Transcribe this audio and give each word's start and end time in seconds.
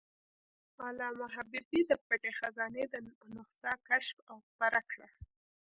علامه 0.85 1.27
حبیبي 1.35 1.81
د 1.89 1.91
"پټه 2.05 2.31
خزانه" 2.39 2.83
نسخه 3.35 3.71
کشف 3.87 4.17
او 4.31 4.37
خپره 4.47 4.79
کړه. 4.91 5.07